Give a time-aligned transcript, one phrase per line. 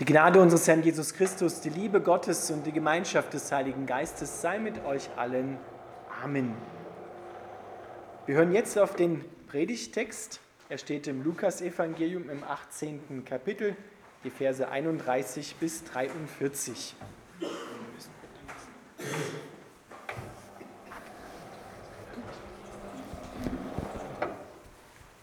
[0.00, 4.42] Die Gnade unseres Herrn Jesus Christus, die Liebe Gottes und die Gemeinschaft des Heiligen Geistes
[4.42, 5.56] sei mit euch allen.
[6.22, 6.52] Amen.
[8.26, 10.40] Wir hören jetzt auf den Predigtext.
[10.68, 13.24] Er steht im Lukasevangelium im 18.
[13.24, 13.76] Kapitel,
[14.24, 16.94] die Verse 31 bis 43.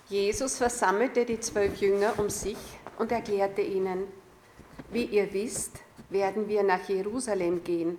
[0.07, 2.57] Jesus versammelte die zwölf Jünger um sich
[2.97, 4.07] und erklärte ihnen,
[4.91, 7.97] wie ihr wisst, werden wir nach Jerusalem gehen.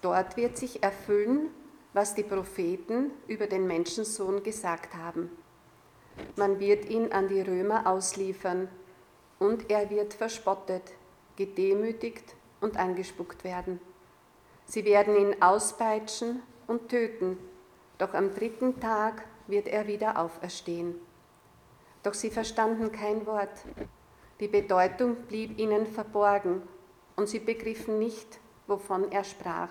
[0.00, 1.50] Dort wird sich erfüllen,
[1.92, 5.30] was die Propheten über den Menschensohn gesagt haben.
[6.36, 8.68] Man wird ihn an die Römer ausliefern
[9.38, 10.92] und er wird verspottet,
[11.36, 13.80] gedemütigt und angespuckt werden.
[14.64, 17.38] Sie werden ihn auspeitschen und töten,
[17.98, 20.94] doch am dritten Tag wird er wieder auferstehen.
[22.02, 23.64] Doch sie verstanden kein Wort
[24.42, 26.62] die Bedeutung blieb ihnen verborgen
[27.14, 29.70] und sie begriffen nicht, wovon er sprach.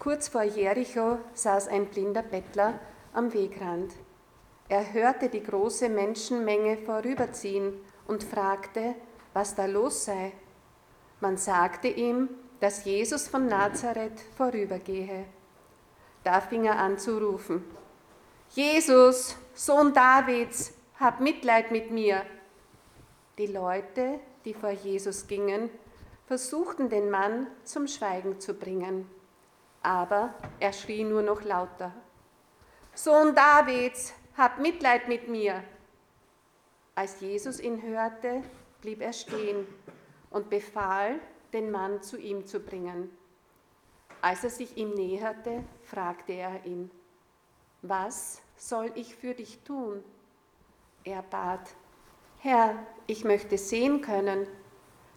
[0.00, 2.80] Kurz vor Jericho saß ein blinder Bettler
[3.12, 3.92] am Wegrand.
[4.68, 7.74] Er hörte die große Menschenmenge vorüberziehen
[8.08, 8.96] und fragte,
[9.34, 10.32] was da los sei.
[11.20, 15.26] Man sagte ihm, dass Jesus von Nazareth vorübergehe.
[16.24, 17.64] Da fing er an zu rufen,
[18.50, 22.22] Jesus, Sohn Davids, hab Mitleid mit mir.
[23.38, 25.70] Die Leute, die vor Jesus gingen,
[26.26, 29.08] versuchten den Mann zum Schweigen zu bringen.
[29.82, 31.92] Aber er schrie nur noch lauter.
[32.94, 35.64] Sohn Davids, hab Mitleid mit mir.
[36.94, 38.42] Als Jesus ihn hörte,
[38.82, 39.66] blieb er stehen
[40.30, 41.18] und befahl,
[41.52, 43.10] den Mann zu ihm zu bringen.
[44.20, 46.90] Als er sich ihm näherte, fragte er ihn,
[47.82, 50.04] was soll ich für dich tun?
[51.02, 51.74] Er bat,
[52.44, 52.74] Herr,
[53.06, 54.48] ich möchte sehen können.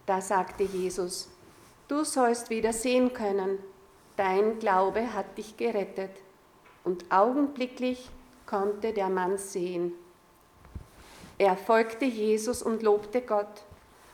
[0.06, 1.28] Da sagte Jesus,
[1.88, 3.58] du sollst wieder sehen können,
[4.14, 6.12] dein Glaube hat dich gerettet.
[6.84, 8.10] Und augenblicklich
[8.46, 9.92] konnte der Mann sehen.
[11.36, 13.64] Er folgte Jesus und lobte Gott,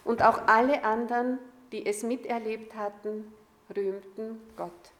[0.05, 1.39] und auch alle anderen,
[1.71, 3.31] die es miterlebt hatten,
[3.77, 4.93] rühmten Gott.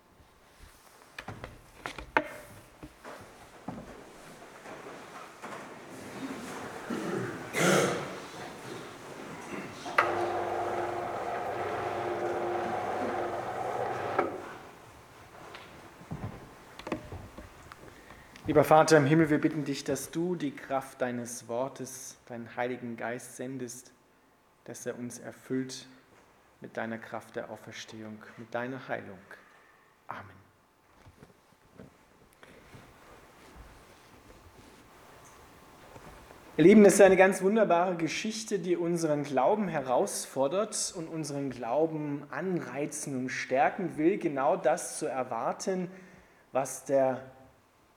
[18.45, 22.97] Lieber Vater im Himmel, wir bitten dich, dass du die Kraft deines Wortes, deinen Heiligen
[22.97, 23.93] Geist sendest,
[24.65, 25.87] dass er uns erfüllt
[26.61, 29.21] mit deiner Kraft der Auferstehung, mit deiner Heilung.
[30.09, 30.25] Amen.
[36.57, 42.25] Ihr Lieben, es ist eine ganz wunderbare Geschichte, die unseren Glauben herausfordert und unseren Glauben
[42.33, 45.89] anreizen und stärken will, genau das zu erwarten,
[46.51, 47.23] was der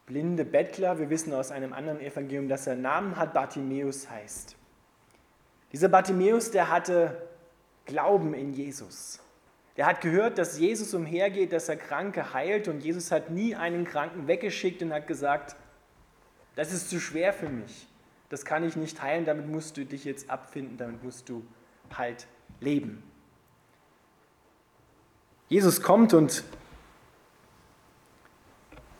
[0.05, 4.55] blinde Bettler, wir wissen aus einem anderen Evangelium, dass er Namen hat, Bartimäus heißt.
[5.71, 7.21] Dieser Bartimäus, der hatte
[7.85, 9.19] Glauben in Jesus.
[9.77, 13.85] Der hat gehört, dass Jesus umhergeht, dass er Kranke heilt und Jesus hat nie einen
[13.85, 15.55] Kranken weggeschickt und hat gesagt,
[16.55, 17.87] das ist zu schwer für mich,
[18.29, 21.45] das kann ich nicht heilen, damit musst du dich jetzt abfinden, damit musst du
[21.93, 22.27] halt
[22.61, 23.03] leben.
[25.49, 26.43] Jesus kommt und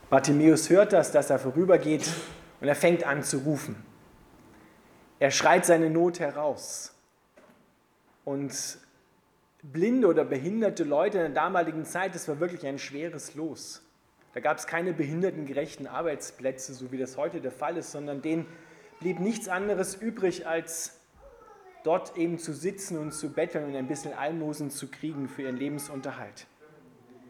[0.10, 2.08] Bartimäus hört das, dass er vorübergeht
[2.62, 3.76] und er fängt an zu rufen.
[5.20, 6.94] Er schreit seine Not heraus.
[8.24, 8.54] Und
[9.64, 13.82] blinde oder behinderte Leute in der damaligen Zeit, das war wirklich ein schweres Los.
[14.34, 18.46] Da gab es keine behindertengerechten Arbeitsplätze, so wie das heute der Fall ist, sondern denen
[19.00, 21.00] blieb nichts anderes übrig, als
[21.84, 25.58] dort eben zu sitzen und zu betteln und ein bisschen Almosen zu kriegen für ihren
[25.58, 26.48] Lebensunterhalt.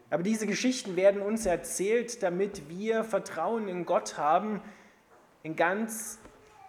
[0.09, 4.61] Aber diese Geschichten werden uns erzählt, damit wir Vertrauen in Gott haben,
[5.43, 6.19] in ganz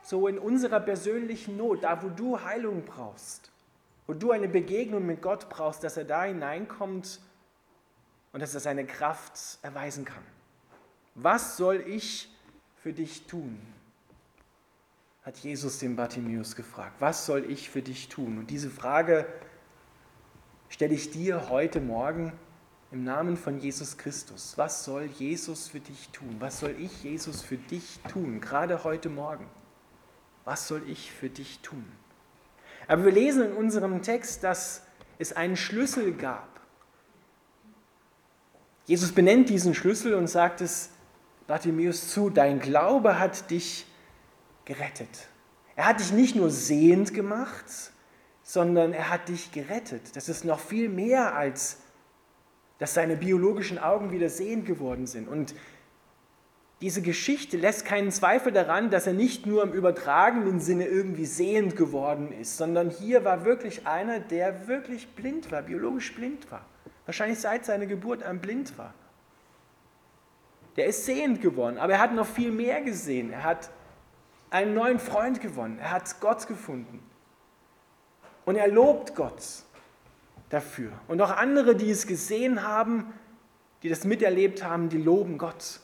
[0.02, 3.50] so in unserer persönlichen Not, da wo du Heilung brauchst,
[4.06, 7.20] wo du eine Begegnung mit Gott brauchst, dass er da hineinkommt
[8.32, 10.22] und dass er seine Kraft erweisen kann.
[11.14, 12.31] Was soll ich
[12.82, 13.61] für dich tun?
[15.26, 16.94] hat Jesus den Bartimäus gefragt.
[17.00, 18.38] Was soll ich für dich tun?
[18.38, 19.26] Und diese Frage
[20.69, 22.32] stelle ich dir heute Morgen
[22.93, 24.55] im Namen von Jesus Christus.
[24.56, 26.37] Was soll Jesus für dich tun?
[26.38, 28.41] Was soll ich, Jesus, für dich tun?
[28.41, 29.47] Gerade heute Morgen.
[30.44, 31.85] Was soll ich für dich tun?
[32.88, 34.83] Aber wir lesen in unserem Text, dass
[35.19, 36.49] es einen Schlüssel gab.
[38.87, 40.91] Jesus benennt diesen Schlüssel und sagt es
[41.49, 43.87] Bartimäus zu, dein Glaube hat dich
[44.65, 45.29] gerettet.
[45.75, 47.65] Er hat dich nicht nur sehend gemacht,
[48.43, 50.15] sondern er hat dich gerettet.
[50.15, 51.79] Das ist noch viel mehr als,
[52.78, 55.28] dass seine biologischen Augen wieder sehend geworden sind.
[55.28, 55.55] Und
[56.82, 61.75] diese Geschichte lässt keinen Zweifel daran, dass er nicht nur im übertragenen Sinne irgendwie sehend
[61.75, 66.67] geworden ist, sondern hier war wirklich einer, der wirklich blind war, biologisch blind war.
[67.06, 68.93] Wahrscheinlich seit seiner Geburt an blind war.
[70.76, 73.32] Der ist sehend geworden, aber er hat noch viel mehr gesehen.
[73.32, 73.70] Er hat
[74.50, 75.78] einen neuen Freund gewonnen.
[75.78, 77.02] Er hat Gott gefunden.
[78.44, 79.43] Und er lobt Gott
[80.48, 80.93] dafür.
[81.08, 83.12] Und auch andere, die es gesehen haben,
[83.82, 85.81] die das miterlebt haben, die loben Gott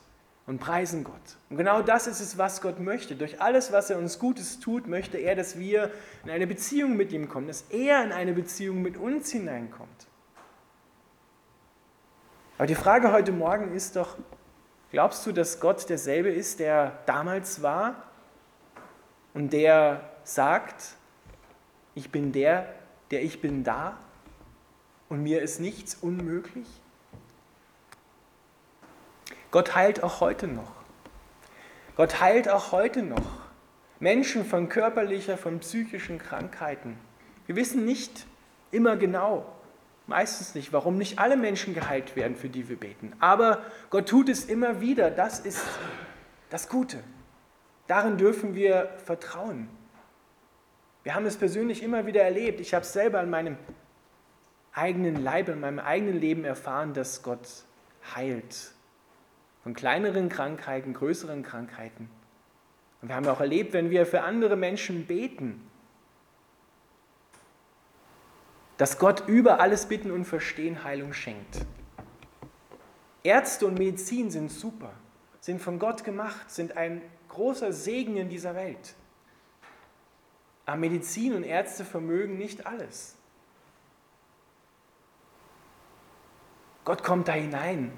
[0.47, 1.14] und preisen Gott.
[1.50, 3.14] Und genau das ist es, was Gott möchte.
[3.14, 5.91] Durch alles, was er uns Gutes tut, möchte er, dass wir
[6.25, 10.06] in eine Beziehung mit ihm kommen, dass er in eine Beziehung mit uns hineinkommt.
[12.58, 14.17] Aber die Frage heute Morgen ist doch,
[14.91, 18.03] glaubst du, dass Gott derselbe ist, der damals war
[19.35, 20.97] und der sagt,
[21.94, 22.75] ich bin der,
[23.11, 23.99] der ich bin da
[25.12, 26.67] und mir ist nichts unmöglich?
[29.50, 30.73] Gott heilt auch heute noch.
[31.97, 33.43] Gott heilt auch heute noch
[34.00, 36.97] Menschen von körperlicher, von psychischen Krankheiten.
[37.44, 38.26] Wir wissen nicht
[38.70, 39.44] immer genau,
[40.06, 43.12] meistens nicht, warum nicht alle Menschen geheilt werden, für die wir beten.
[43.20, 45.11] Aber Gott tut es immer wieder.
[45.11, 45.62] Das ist
[46.49, 47.05] das Gute.
[47.87, 49.69] Darin dürfen wir vertrauen.
[51.03, 52.61] Wir haben es persönlich immer wieder erlebt.
[52.61, 53.58] Ich habe es selber in meinem
[54.73, 57.65] eigenen Leib, in meinem eigenen Leben erfahren, dass Gott
[58.15, 58.73] heilt.
[59.63, 62.11] Von kleineren Krankheiten, größeren Krankheiten.
[63.01, 65.69] Und wir haben auch erlebt, wenn wir für andere Menschen beten,
[68.77, 71.65] dass Gott über alles Bitten und Verstehen Heilung schenkt.
[73.23, 74.93] Ärzte und Medizin sind super,
[75.41, 78.95] sind von Gott gemacht, sind ein großer Segen in dieser Welt.
[80.67, 83.17] Aber Medizin und Ärzte vermögen nicht alles.
[86.84, 87.93] Gott kommt da hinein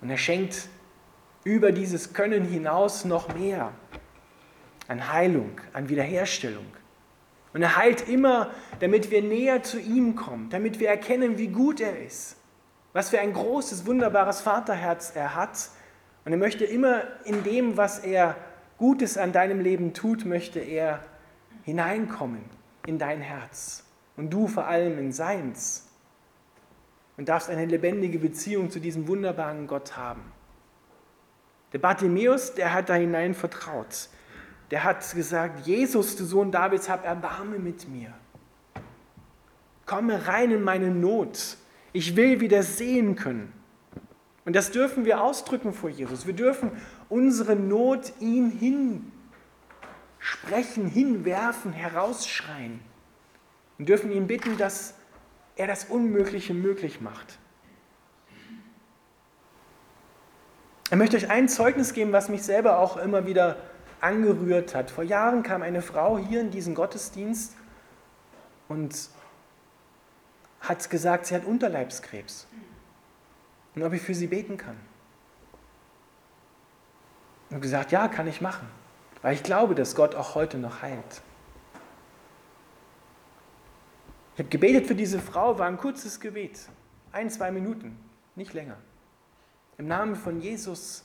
[0.00, 0.68] und er schenkt
[1.44, 3.72] über dieses Können hinaus noch mehr
[4.88, 6.66] an Heilung, an Wiederherstellung.
[7.54, 11.80] Und er heilt immer, damit wir näher zu ihm kommen, damit wir erkennen, wie gut
[11.80, 12.36] er ist,
[12.92, 15.70] was für ein großes, wunderbares Vaterherz er hat
[16.24, 18.36] und er möchte immer in dem, was er
[18.78, 21.00] Gutes an deinem Leben tut, möchte er
[21.62, 22.44] hineinkommen
[22.86, 23.84] in dein Herz.
[24.16, 25.88] Und du vor allem in seins.
[27.16, 30.22] Und darfst eine lebendige Beziehung zu diesem wunderbaren Gott haben.
[31.72, 34.08] Der Bartimäus, der hat da hinein vertraut.
[34.70, 38.12] Der hat gesagt, Jesus, du Sohn Davids, hab Erbarme mit mir.
[39.86, 41.58] Komme rein in meine Not.
[41.92, 43.52] Ich will wieder sehen können.
[44.44, 46.26] Und das dürfen wir ausdrücken vor Jesus.
[46.26, 46.72] Wir dürfen
[47.08, 48.50] unsere Not ihm
[50.18, 52.80] hinsprechen, hinwerfen, herausschreien.
[53.78, 54.94] Und dürfen ihn bitten, dass
[55.56, 57.38] er das Unmögliche möglich macht.
[60.90, 63.56] Ich möchte euch ein Zeugnis geben, was mich selber auch immer wieder
[64.00, 64.90] angerührt hat.
[64.90, 67.54] Vor Jahren kam eine Frau hier in diesen Gottesdienst
[68.68, 69.08] und
[70.60, 72.46] hat gesagt, sie hat Unterleibskrebs
[73.74, 74.76] und ob ich für sie beten kann.
[77.50, 78.68] Und gesagt, ja, kann ich machen,
[79.22, 81.22] weil ich glaube, dass Gott auch heute noch heilt.
[84.34, 86.58] Ich habe gebetet für diese Frau, war ein kurzes Gebet,
[87.12, 87.98] ein, zwei Minuten,
[88.34, 88.78] nicht länger.
[89.76, 91.04] Im Namen von Jesus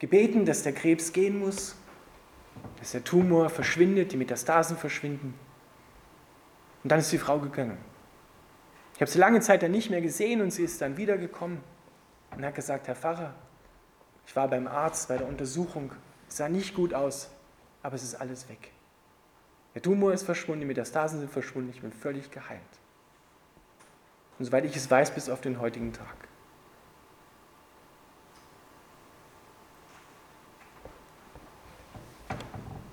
[0.00, 1.76] gebeten, dass der Krebs gehen muss,
[2.80, 5.34] dass der Tumor verschwindet, die Metastasen verschwinden.
[6.82, 7.78] Und dann ist die Frau gegangen.
[8.94, 11.60] Ich habe sie lange Zeit dann nicht mehr gesehen und sie ist dann wiedergekommen
[12.36, 13.34] und hat gesagt, Herr Pfarrer,
[14.26, 15.92] ich war beim Arzt bei der Untersuchung,
[16.28, 17.30] es sah nicht gut aus,
[17.82, 18.72] aber es ist alles weg.
[19.74, 22.60] Der Tumor ist verschwunden, die Metastasen sind verschwunden, ich bin völlig geheilt.
[24.38, 26.16] Und soweit ich es weiß, bis auf den heutigen Tag.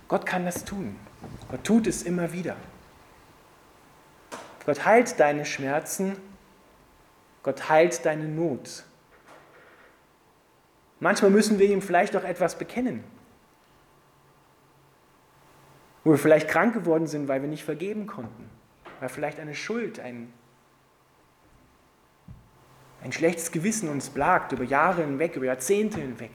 [0.07, 0.95] Gott kann das tun.
[1.50, 2.55] Gott tut es immer wieder.
[4.65, 6.15] Gott heilt deine Schmerzen,
[7.43, 8.83] Gott heilt deine Not.
[11.00, 13.03] Manchmal müssen wir ihm vielleicht auch etwas bekennen,
[16.03, 18.50] wo wir vielleicht krank geworden sind, weil wir nicht vergeben konnten,
[19.00, 20.32] weil vielleicht eine Schuld, ein,
[23.03, 26.32] ein schlechtes Gewissen uns plagt über Jahre hinweg, über Jahrzehnte hinweg.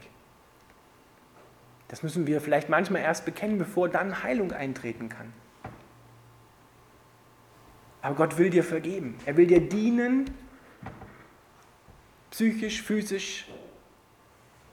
[1.87, 5.31] Das müssen wir vielleicht manchmal erst bekennen, bevor dann Heilung eintreten kann.
[8.01, 9.17] Aber Gott will dir vergeben.
[9.25, 10.29] Er will dir dienen,
[12.29, 13.47] psychisch, physisch,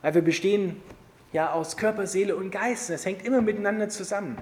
[0.02, 0.82] weil wir bestehen
[1.32, 2.90] ja aus Körper, Seele und Geist.
[2.90, 4.36] Das hängt immer miteinander zusammen.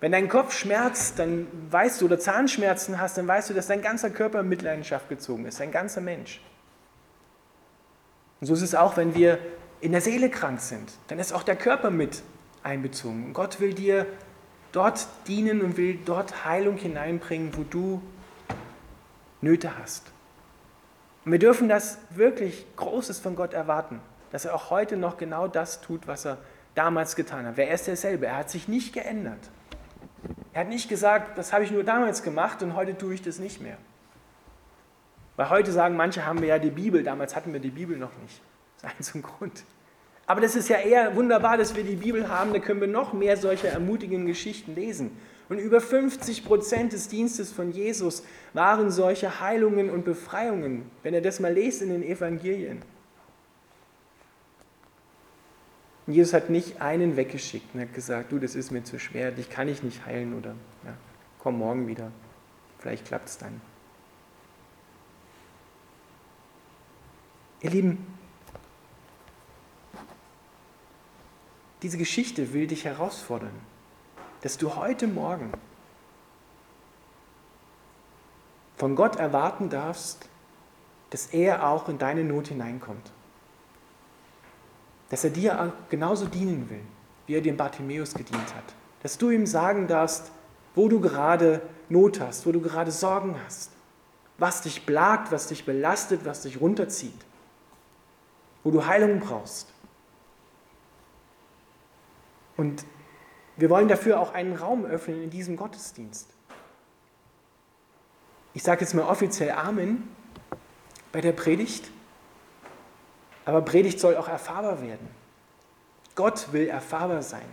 [0.00, 3.80] Wenn dein Kopf schmerzt, dann weißt du, oder Zahnschmerzen hast, dann weißt du, dass dein
[3.80, 6.40] ganzer Körper in Mitleidenschaft gezogen ist, dein ganzer Mensch.
[8.40, 9.38] Und so ist es auch, wenn wir
[9.80, 12.22] in der Seele krank sind, dann ist auch der Körper mit
[12.62, 13.26] einbezogen.
[13.26, 14.06] Und Gott will dir
[14.72, 18.02] dort dienen und will dort Heilung hineinbringen, wo du
[19.40, 20.12] Nöte hast.
[21.24, 24.00] Und wir dürfen das wirklich Großes von Gott erwarten,
[24.30, 26.38] dass er auch heute noch genau das tut, was er
[26.74, 27.56] damals getan hat.
[27.56, 28.26] Wer ist derselbe?
[28.26, 29.50] Er hat sich nicht geändert.
[30.56, 33.38] Er hat nicht gesagt, das habe ich nur damals gemacht und heute tue ich das
[33.38, 33.76] nicht mehr.
[35.36, 38.16] Weil heute sagen manche, haben wir ja die Bibel, damals hatten wir die Bibel noch
[38.22, 38.40] nicht.
[38.80, 39.64] Das ist ein Grund.
[40.26, 43.12] Aber das ist ja eher wunderbar, dass wir die Bibel haben, da können wir noch
[43.12, 45.10] mehr solcher ermutigenden Geschichten lesen.
[45.50, 48.22] Und über 50 Prozent des Dienstes von Jesus
[48.54, 52.80] waren solche Heilungen und Befreiungen, wenn ihr das mal lest in den Evangelien.
[56.06, 59.32] Und Jesus hat nicht einen weggeschickt und hat gesagt, du, das ist mir zu schwer,
[59.32, 60.50] dich kann ich nicht heilen oder
[60.84, 60.94] ja,
[61.40, 62.12] komm morgen wieder,
[62.78, 63.60] vielleicht klappt es dann.
[67.60, 68.06] Ihr Lieben,
[71.82, 73.54] diese Geschichte will dich herausfordern,
[74.42, 75.50] dass du heute Morgen
[78.76, 80.28] von Gott erwarten darfst,
[81.10, 83.10] dass er auch in deine Not hineinkommt
[85.08, 86.82] dass er dir genauso dienen will,
[87.26, 88.74] wie er dem Bartimäus gedient hat.
[89.02, 90.32] Dass du ihm sagen darfst,
[90.74, 93.70] wo du gerade Not hast, wo du gerade Sorgen hast,
[94.38, 97.24] was dich plagt, was dich belastet, was dich runterzieht,
[98.64, 99.72] wo du Heilung brauchst.
[102.56, 102.84] Und
[103.56, 106.28] wir wollen dafür auch einen Raum öffnen in diesem Gottesdienst.
[108.54, 110.08] Ich sage jetzt mal offiziell Amen
[111.12, 111.90] bei der Predigt.
[113.46, 115.08] Aber Predigt soll auch erfahrbar werden.
[116.14, 117.46] Gott will erfahrbar sein.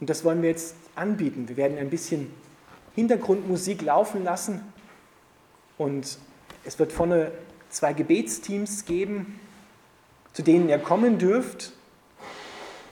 [0.00, 1.48] Und das wollen wir jetzt anbieten.
[1.48, 2.32] Wir werden ein bisschen
[2.94, 4.72] Hintergrundmusik laufen lassen
[5.78, 6.18] und
[6.64, 7.32] es wird vorne
[7.70, 9.40] zwei Gebetsteams geben,
[10.32, 11.72] zu denen ihr kommen dürft,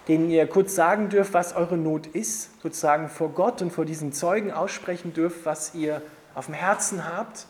[0.07, 4.13] denen ihr kurz sagen dürft, was eure Not ist, sozusagen vor Gott und vor diesen
[4.13, 6.03] Zeugen aussprechen dürft, was ihr
[6.35, 7.47] auf dem Herzen habt.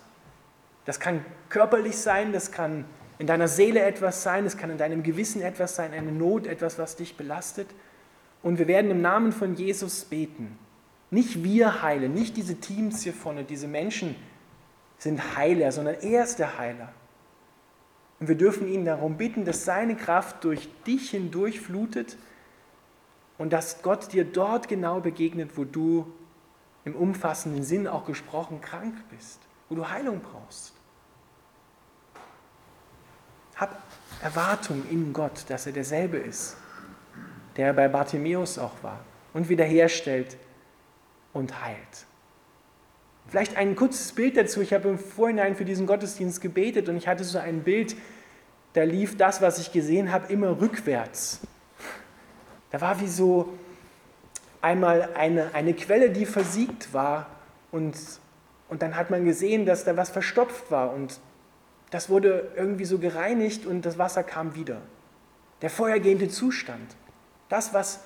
[0.85, 2.85] Das kann körperlich sein, das kann
[3.19, 6.79] in deiner Seele etwas sein, es kann in deinem Gewissen etwas sein, eine Not, etwas,
[6.79, 7.69] was dich belastet.
[8.43, 10.57] Und wir werden im Namen von Jesus beten.
[11.11, 14.15] Nicht wir heilen, nicht diese Teams hier vorne, diese Menschen
[14.99, 16.93] sind Heiler, sondern er ist der Heiler.
[18.21, 22.17] Und wir dürfen ihn darum bitten, dass seine Kraft durch dich hindurch flutet
[23.39, 26.13] und dass Gott dir dort genau begegnet, wo du
[26.85, 30.75] im umfassenden Sinn auch gesprochen krank bist, wo du Heilung brauchst.
[33.59, 33.83] Hab
[34.23, 36.57] Erwartung in Gott, dass er derselbe ist,
[37.57, 39.00] der bei Bartimäus auch war
[39.35, 40.37] und wiederherstellt
[41.33, 42.07] und heilt.
[43.29, 44.61] Vielleicht ein kurzes Bild dazu.
[44.62, 47.95] Ich habe im Vorhinein für diesen Gottesdienst gebetet und ich hatte so ein Bild,
[48.73, 51.41] da lief das, was ich gesehen habe, immer rückwärts.
[52.71, 53.53] Da war wie so
[54.61, 57.27] einmal eine, eine Quelle, die versiegt war
[57.71, 57.97] und,
[58.69, 61.21] und dann hat man gesehen, dass da was verstopft war und
[61.90, 64.80] das wurde irgendwie so gereinigt und das Wasser kam wieder.
[65.62, 66.97] Der vorhergehende Zustand,
[67.49, 68.00] das, was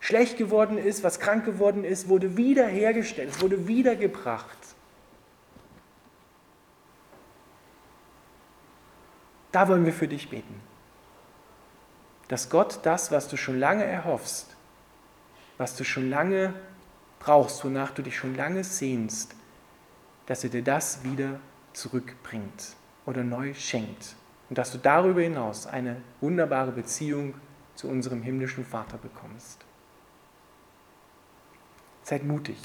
[0.00, 4.58] schlecht geworden ist, was krank geworden ist, wurde wiederhergestellt, es wurde wiedergebracht.
[9.50, 10.60] Da wollen wir für dich beten.
[12.28, 14.56] Dass Gott das, was du schon lange erhoffst,
[15.58, 16.54] was du schon lange
[17.18, 19.34] brauchst, wonach du dich schon lange sehnst,
[20.26, 21.40] dass er dir das wieder
[21.72, 24.16] zurückbringt oder neu schenkt.
[24.48, 27.34] Und dass du darüber hinaus eine wunderbare Beziehung
[27.74, 29.64] zu unserem himmlischen Vater bekommst.
[32.02, 32.58] Seid mutig.